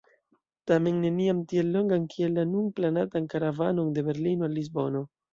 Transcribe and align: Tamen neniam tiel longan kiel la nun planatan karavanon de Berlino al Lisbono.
Tamen 0.69 0.95
neniam 1.01 1.41
tiel 1.51 1.67
longan 1.75 2.07
kiel 2.13 2.33
la 2.37 2.45
nun 2.53 2.71
planatan 2.79 3.27
karavanon 3.33 3.91
de 3.99 4.05
Berlino 4.09 4.49
al 4.49 4.57
Lisbono. 4.61 5.03